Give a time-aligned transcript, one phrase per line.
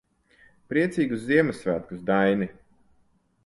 [0.73, 2.51] Priecīgus Ziemassvētkus, Daini.